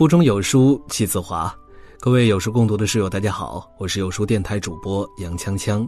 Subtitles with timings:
[0.00, 1.54] 腹中有书气自华，
[1.98, 5.86] 各位有书共读的室友，大家好，我是有书电台主播杨锵锵，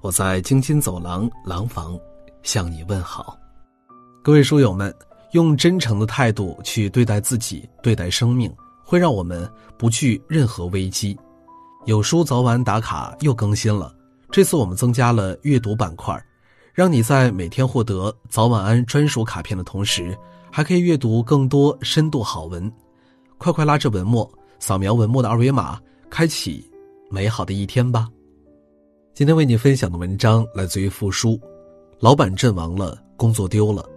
[0.00, 1.98] 我在京津走廊廊坊
[2.44, 3.36] 向你问好。
[4.22, 4.94] 各位书友们，
[5.32, 8.48] 用真诚的态度去对待自己，对待生命，
[8.84, 11.18] 会让我们不惧任何危机。
[11.84, 13.92] 有书早晚打卡又更新了，
[14.30, 16.16] 这次我们增加了阅读板块，
[16.72, 20.16] 让你在每天获得早晚安专属卡片的同时，
[20.48, 22.72] 还可以阅读更多深度好文。
[23.38, 24.28] 快快拉着文末，
[24.58, 26.68] 扫描文末的二维码，开启
[27.08, 28.08] 美好的一天吧。
[29.14, 31.40] 今天为你分享的文章来自于复书，
[32.00, 33.88] 老板阵亡了，工作丢了，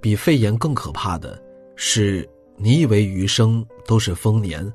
[0.00, 1.40] 比肺炎更可怕的
[1.76, 4.72] 是，你以为余生都是丰年。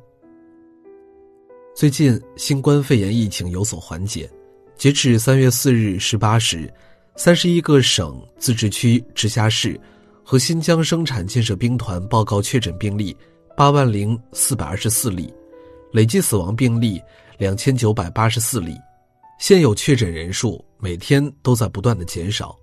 [1.75, 4.29] 最近新冠肺炎疫情有所缓解，
[4.75, 6.71] 截至三月四日十八时，
[7.15, 9.79] 三十一个省、自治区、直辖市
[10.23, 13.17] 和新疆生产建设兵团报告确诊病例。
[13.61, 15.31] 八万零四百二十四例，
[15.91, 16.99] 累计死亡病例
[17.37, 18.75] 两千九百八十四例，
[19.37, 22.57] 现有确诊人数每天都在不断的减少。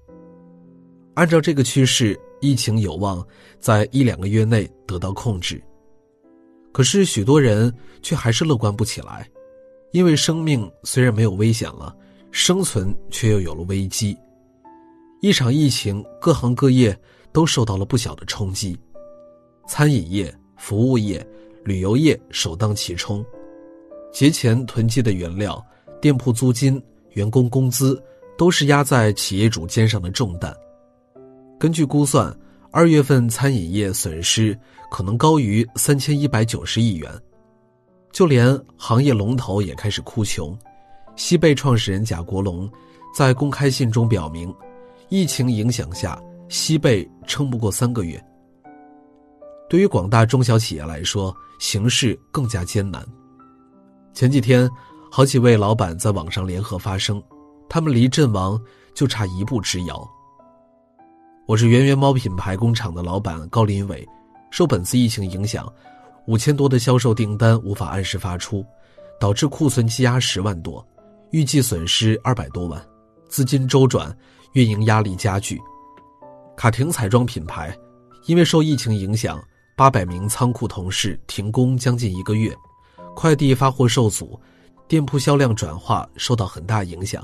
[1.15, 3.25] 按照这个趋势，疫情有望
[3.61, 5.63] 在一两个月内得到控制。
[6.73, 9.25] 可是许多人却还是乐观不起来，
[9.93, 11.95] 因为生命虽然没有危险了，
[12.33, 14.19] 生存却又有了危机。
[15.21, 17.01] 一场疫情，各行各业
[17.33, 18.77] 都受到了不小的冲击，
[19.69, 20.35] 餐饮业。
[20.59, 21.27] 服务业、
[21.65, 23.25] 旅游业首当其冲，
[24.13, 25.65] 节前囤积的原料、
[26.01, 28.03] 店铺租金、员工工资，
[28.37, 30.55] 都是压在企业主肩上的重担。
[31.59, 32.37] 根据估算，
[32.71, 34.59] 二月份餐饮业损失
[34.91, 37.11] 可能高于三千一百九十亿元。
[38.13, 40.57] 就连行业龙头也开始哭穷。
[41.17, 42.71] 西贝创始人贾国龙
[43.15, 44.55] 在公开信中表明，
[45.09, 48.25] 疫情影响下，西贝撑不过三个月。
[49.69, 53.07] 对于广大中小企业来说，形势更加艰难。
[54.15, 54.69] 前几天，
[55.11, 57.23] 好几位老板在网上联合发声，
[57.69, 58.59] 他们离阵亡
[58.95, 60.09] 就差一步之遥。
[61.47, 64.07] 我是圆圆猫品牌工厂的老板高林伟，
[64.51, 65.71] 受本次疫情影响，
[66.27, 68.65] 五千多的销售订单无法按时发出，
[69.21, 70.85] 导致库存积压十万多，
[71.31, 72.83] 预计损失二百多万，
[73.29, 74.17] 资金周转、
[74.55, 75.61] 运营压力加剧。
[76.57, 77.77] 卡婷彩妆品牌，
[78.25, 79.39] 因为受疫情影响。
[79.79, 82.53] 八百名仓库同事停工将近一个月，
[83.15, 84.37] 快递发货受阻，
[84.89, 87.23] 店铺销量转化受到很大影响，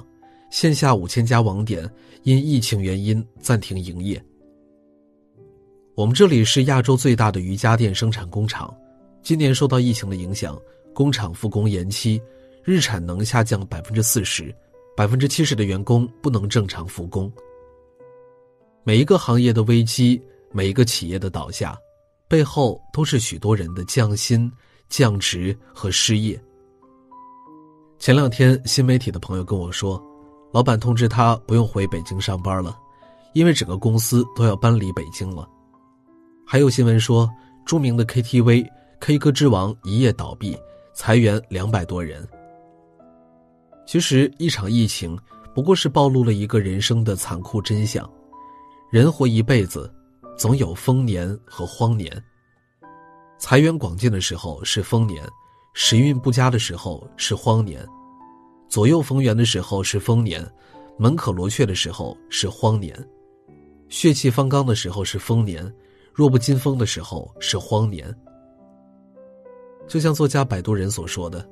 [0.50, 1.92] 线下五千家网点
[2.22, 4.25] 因疫情原因暂停营业。
[5.97, 8.72] 我们这里是亚洲最大的瑜伽垫生产工厂，
[9.21, 10.56] 今年受到疫情的影响，
[10.92, 12.22] 工厂复工延期，
[12.62, 14.54] 日产能下降百分之四十，
[14.97, 17.28] 百分之七十的员工不能正常复工。
[18.84, 20.22] 每一个行业的危机，
[20.53, 21.76] 每一个企业的倒下。
[22.28, 24.50] 背后都是许多人的降薪、
[24.88, 26.40] 降职和失业。
[27.98, 30.02] 前两天，新媒体的朋友跟我说，
[30.52, 32.76] 老板通知他不用回北京上班了，
[33.34, 35.48] 因为整个公司都要搬离北京了。
[36.46, 37.30] 还有新闻说，
[37.64, 38.66] 著名的 KTV
[39.00, 40.56] K 歌之王一夜倒闭，
[40.92, 42.26] 裁员两百多人。
[43.86, 45.18] 其实，一场疫情
[45.54, 48.08] 不过是暴露了一个人生的残酷真相：
[48.91, 49.92] 人活一辈子。
[50.37, 52.22] 总有丰年和荒年。
[53.39, 55.25] 财源广进的时候是丰年，
[55.75, 57.81] 时运不佳的时候是荒年；
[58.69, 60.45] 左右逢源的时候是丰年，
[60.99, 62.95] 门可罗雀的时候是荒年；
[63.89, 65.72] 血气方刚的时候是丰年，
[66.12, 68.12] 弱不禁风的时候是荒年。
[69.87, 71.47] 就像作家摆渡人所说的：“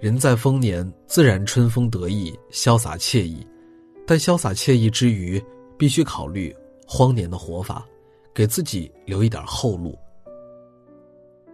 [0.00, 3.46] 人在丰年，自然春风得意、潇洒惬意；
[4.06, 5.42] 但潇洒惬意之余，
[5.76, 6.54] 必须考虑
[6.86, 7.86] 荒年的活法。”
[8.34, 9.96] 给自己留一点后路。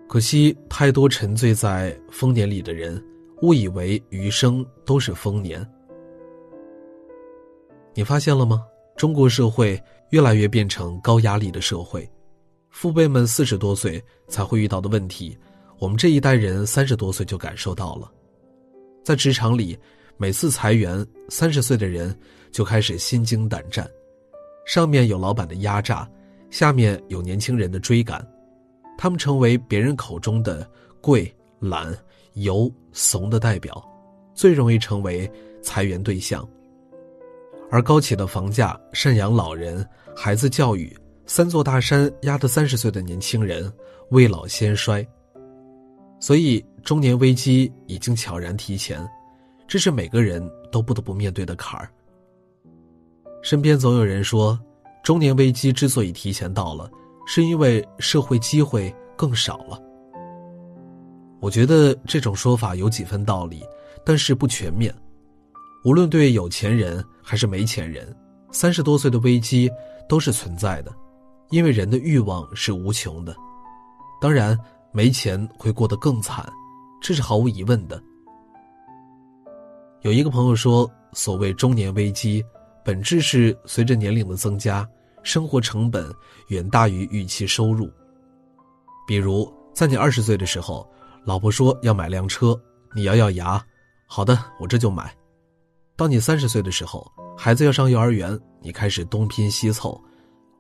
[0.09, 3.01] 可惜太多沉醉在丰年里的人，
[3.43, 5.65] 误以为余生都是丰年。
[7.95, 8.65] 你发现了吗？
[8.97, 9.81] 中国社会
[10.11, 12.11] 越来越变成高压力的社会，
[12.71, 15.39] 父辈们四十多岁才会遇到的问题，
[15.79, 18.11] 我们这一代人三十多岁就感受到了。
[19.05, 19.79] 在职场里，
[20.17, 22.17] 每次裁员，三十岁的人
[22.51, 23.89] 就开始心惊胆战，
[24.67, 26.09] 上面有老板的压榨。
[26.51, 28.27] 下面有年轻人的追赶，
[28.99, 30.69] 他们成为别人口中的
[31.01, 31.97] 贵、懒、
[32.35, 33.83] 油、怂的代表，
[34.35, 35.31] 最容易成为
[35.63, 36.47] 裁员对象。
[37.71, 40.93] 而高企的房价、赡养老人、孩子教育
[41.25, 43.73] 三座大山压得三十岁的年轻人
[44.11, 45.07] 未老先衰，
[46.19, 49.09] 所以中年危机已经悄然提前，
[49.69, 50.43] 这是每个人
[50.73, 51.89] 都不得不面对的坎儿。
[53.41, 54.59] 身边总有人说。
[55.11, 56.89] 中年危机之所以提前到了，
[57.27, 59.77] 是因为社会机会更少了。
[61.41, 63.65] 我觉得这种说法有几分道理，
[64.05, 64.95] 但是不全面。
[65.85, 68.17] 无论对有钱人还是没钱人，
[68.53, 69.69] 三十多岁的危机
[70.09, 70.95] 都是存在的，
[71.49, 73.35] 因为人的欲望是无穷的。
[74.21, 74.57] 当然，
[74.93, 76.49] 没钱会过得更惨，
[77.03, 78.01] 这是毫无疑问的。
[80.03, 82.45] 有一个朋友说，所谓中年危机，
[82.85, 84.89] 本质是随着年龄的增加，
[85.23, 86.13] 生活成本
[86.49, 87.91] 远大于预期收入。
[89.07, 90.89] 比如，在你二十岁的时候，
[91.25, 92.59] 老婆说要买辆车，
[92.95, 93.63] 你咬咬牙，
[94.07, 95.15] 好的，我这就买。
[95.97, 100.01] 到你三十岁的时候，孩子要上幼儿园，你开始东拼西凑，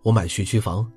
[0.02, 0.90] 我买学区房。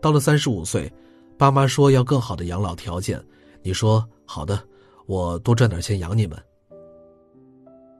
[0.00, 0.92] 到了三十五岁，
[1.36, 3.20] 爸妈说要更好的养老条件，
[3.62, 4.62] 你说好的，
[5.06, 6.40] 我多赚点钱养你们。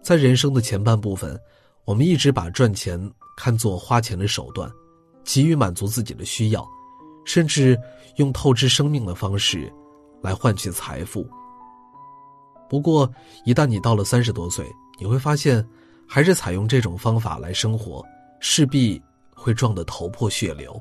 [0.01, 1.39] 在人生的前半部分，
[1.85, 2.99] 我们一直把赚钱
[3.39, 4.69] 看作花钱的手段，
[5.23, 6.69] 急于满足自己的需要，
[7.25, 7.79] 甚至
[8.17, 9.73] 用透支生命的方式
[10.21, 11.25] 来换取财富。
[12.69, 13.09] 不过，
[13.45, 14.67] 一旦你到了三十多岁，
[14.99, 15.65] 你会发现，
[16.05, 18.05] 还是采用这种方法来生活，
[18.41, 19.01] 势必
[19.33, 20.77] 会撞得头破血流。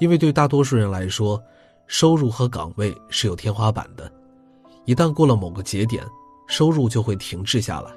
[0.00, 1.40] 因为对大多数人来说，
[1.86, 4.12] 收入和岗位是有天花板的，
[4.86, 6.04] 一旦过了某个节点。
[6.48, 7.92] 收入就会停滞下来，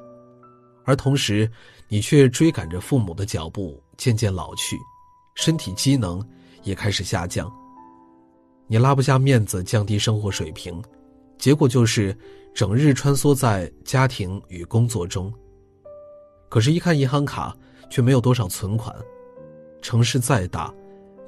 [0.84, 1.50] 而同时，
[1.88, 4.78] 你却追赶着父母的脚步，渐渐老去，
[5.36, 6.26] 身体机能
[6.64, 7.52] 也开始下降。
[8.68, 10.82] 你拉不下面子，降低生活水平，
[11.38, 12.18] 结果就是
[12.54, 15.32] 整日穿梭在家庭与工作中。
[16.50, 17.56] 可是，一看银行卡，
[17.90, 18.96] 却没有多少存款。
[19.82, 20.74] 城市再大，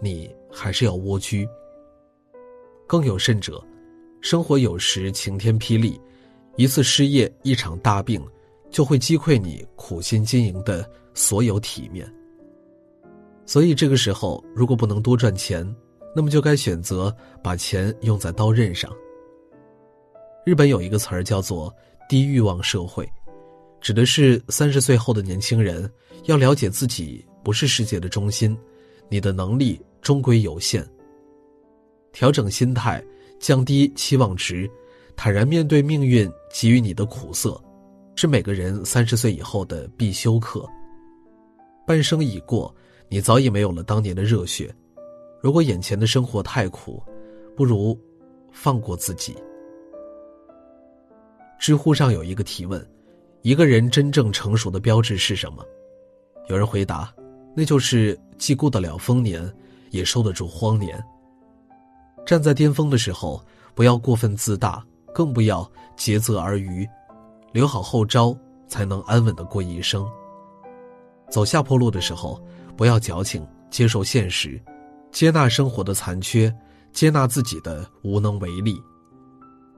[0.01, 1.47] 你还是要蜗居。
[2.87, 3.63] 更有甚者，
[4.21, 5.99] 生活有时晴天霹雳。
[6.55, 8.23] 一次失业，一场大病，
[8.73, 12.11] 就会击溃你苦心经营的所有体面。
[13.45, 15.63] 所以这个时候，如果不能多赚钱，
[16.15, 18.91] 那么就该选择把钱用在刀刃上。
[20.45, 21.73] 日本有一个词儿叫做
[22.09, 23.07] “低欲望社会”，
[23.79, 25.89] 指的是三十岁后的年轻人
[26.25, 28.57] 要了解自己不是世界的中心，
[29.07, 30.85] 你的能力终归有限。
[32.11, 33.03] 调整心态，
[33.39, 34.69] 降低期望值。
[35.15, 37.61] 坦然面对命运给予你的苦涩，
[38.15, 40.67] 是每个人三十岁以后的必修课。
[41.85, 42.73] 半生已过，
[43.09, 44.73] 你早已没有了当年的热血。
[45.41, 47.03] 如果眼前的生活太苦，
[47.55, 47.99] 不如
[48.51, 49.35] 放过自己。
[51.59, 52.85] 知乎上有一个提问：
[53.41, 55.65] 一个人真正成熟的标志是什么？
[56.47, 57.13] 有人回答：
[57.55, 59.53] 那就是既顾得了丰年，
[59.91, 61.03] 也受得住荒年。
[62.25, 63.43] 站在巅峰的时候，
[63.75, 64.83] 不要过分自大。
[65.13, 66.89] 更不要竭泽而渔，
[67.53, 68.35] 留好后招，
[68.67, 70.05] 才能安稳的过一生。
[71.29, 72.43] 走下坡路的时候，
[72.75, 74.61] 不要矫情，接受现实，
[75.11, 76.53] 接纳生活的残缺，
[76.91, 78.81] 接纳自己的无能为力。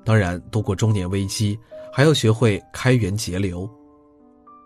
[0.04, 1.57] 当然，度过中年危机，
[1.92, 3.69] 还要学会开源节流。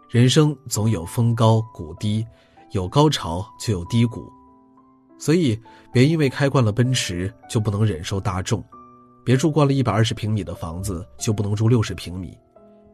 [0.10, 2.26] 人生总有峰高谷低，
[2.72, 4.32] 有高潮就有低谷，
[5.18, 5.60] 所以
[5.92, 8.64] 别因为开惯了奔驰，就不能忍受大众。
[9.24, 12.30] 别住惯了一百二十平米的房子，就不能住六十平米；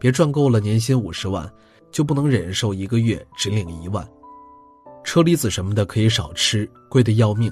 [0.05, 1.51] 别赚够了年薪五十万，
[1.91, 4.07] 就不能忍受一个月只领一万。
[5.03, 7.51] 车厘子什么的可以少吃，贵的要命，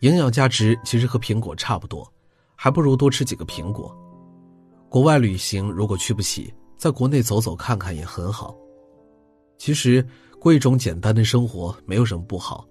[0.00, 2.10] 营养价值其实和苹果差不多，
[2.56, 3.94] 还不如多吃几个苹果。
[4.88, 8.56] 国外旅行如果去不起，在国内走走看看也很好。
[9.58, 10.02] 其实
[10.40, 12.66] 过一种简单的生活没有什么不好，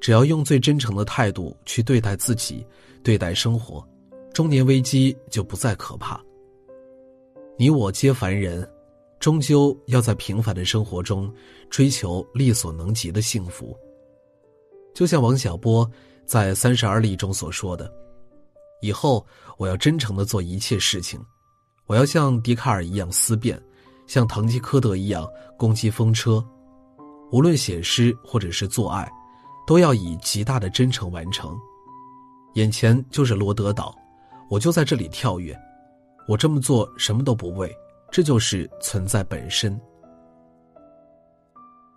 [0.00, 2.66] 只要用最真诚的态度去对待自己，
[3.02, 3.86] 对待生活。
[4.32, 6.18] 中年危机就不再可怕。
[7.62, 8.68] 你我皆凡人，
[9.20, 11.32] 终究要在平凡的生活中
[11.70, 13.78] 追求力所能及的幸福。
[14.92, 15.88] 就像王小波
[16.26, 17.88] 在《三十而立》中所说的
[18.82, 19.24] ：“以后
[19.58, 21.24] 我要真诚的做一切事情，
[21.86, 23.62] 我要像笛卡尔一样思辨，
[24.08, 25.24] 像堂吉诃德一样
[25.56, 26.44] 攻击风车。
[27.30, 29.08] 无论写诗或者是做爱，
[29.68, 31.56] 都要以极大的真诚完成。
[32.54, 33.96] 眼前就是罗德岛。”
[34.50, 35.56] 我就在这里跳跃，
[36.28, 37.74] 我这么做什么都不为，
[38.10, 39.78] 这就是存在本身。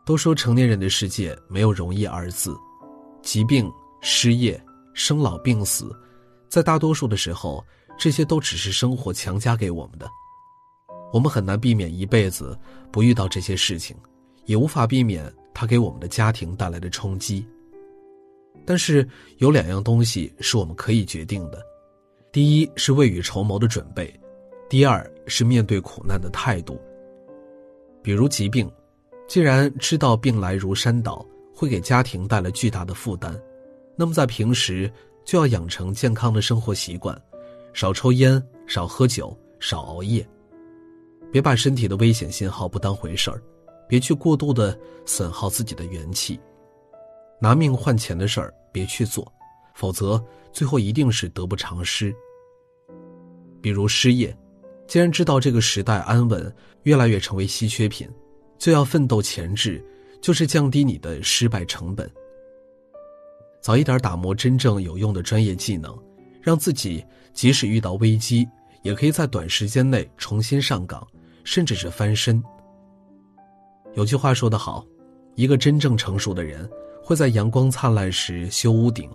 [0.06, 2.56] 都说成年人的世界没有容易二字，
[3.22, 4.62] 疾病、失业、
[4.94, 5.92] 生老病死，
[6.48, 7.66] 在大多数的时候，
[7.98, 10.08] 这些都只是生活强加给我们的。
[11.12, 12.58] 我们很难避免一辈子
[12.92, 13.96] 不遇到这些事情，
[14.46, 17.48] 也无法避免它给我们的家庭带来的冲击。
[18.66, 21.62] 但是有两样东西是我们可以决定的。
[22.36, 24.14] 第一是未雨绸缪的准备，
[24.68, 26.78] 第二是面对苦难的态度。
[28.04, 28.70] 比如疾病，
[29.26, 33.42] 既然知道病来如山倒，会给家庭带来巨大的负担，
[33.96, 34.92] 那么在平时
[35.24, 37.18] 就要养成健康的生活习惯，
[37.72, 40.28] 少抽烟，少喝酒，少熬夜。
[41.32, 43.42] 别把身体的危险信号不当回事儿，
[43.88, 46.38] 别去过度的损耗自己的元气。
[47.40, 49.26] 拿命换钱的事儿别去做，
[49.74, 52.14] 否则最后一定是得不偿失。
[53.66, 54.32] 比如失业，
[54.86, 58.08] 既然知道这个时代安稳越来越成为稀缺品，
[58.60, 59.84] 就要奋斗前置，
[60.22, 62.08] 就是降低你的失败成本。
[63.60, 65.98] 早一点打磨真正有用的专业技能，
[66.44, 67.04] 让自己
[67.34, 68.48] 即使遇到危机，
[68.84, 71.04] 也可以在短时间内重新上岗，
[71.44, 72.40] 甚至是翻身。
[73.96, 74.86] 有句话说得好，
[75.34, 76.70] 一个真正成熟的人。
[77.02, 79.10] 会在阳光灿烂时修屋顶，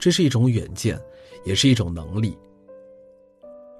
[0.00, 1.00] 这是一种远见，
[1.44, 2.36] 也是一种能力。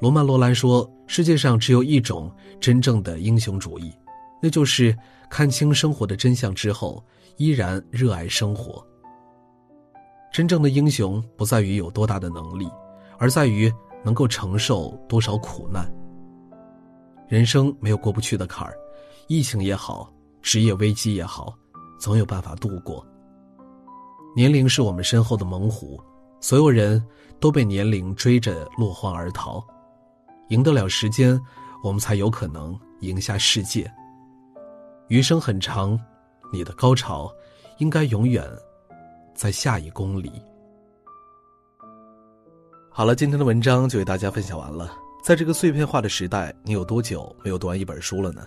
[0.01, 3.93] 罗曼·罗兰说：“世界上只有一种真正的英雄主义，
[4.43, 4.97] 那就是
[5.31, 7.03] 看清生活的真相之后，
[7.37, 8.85] 依然热爱生活。
[10.33, 12.69] 真正的英雄不在于有多大的能力，
[13.19, 13.73] 而在于
[14.05, 15.91] 能够承受多少苦难。
[17.29, 18.75] 人生没有过不去的坎儿，
[19.29, 21.55] 疫情也好，职业危机也好，
[21.99, 23.07] 总有办法度过。”
[24.37, 26.03] 年龄是我们身后的猛虎，
[26.41, 27.03] 所有人
[27.39, 29.65] 都被年龄追着落荒而逃。
[30.49, 31.41] 赢得了时间，
[31.83, 33.91] 我们才有可能赢下世界。
[35.09, 35.99] 余生很长，
[36.53, 37.33] 你的高潮
[37.79, 38.45] 应该永远
[39.35, 40.33] 在下一公里。
[42.91, 44.93] 好了，今天的文章就为大家分享完了。
[45.23, 48.47] 在这个碎片化的时代，你有多久没有读完一本书了呢？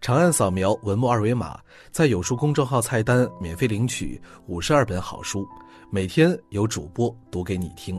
[0.00, 1.58] 长按扫描文末二维码，
[1.90, 5.48] 在有书公众号菜单免费领取五十二本好书，
[5.90, 7.98] 每天有主播读给你听。